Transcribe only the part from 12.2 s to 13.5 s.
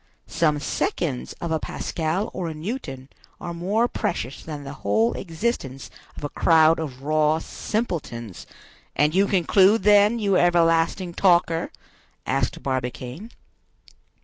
asked Barbicane.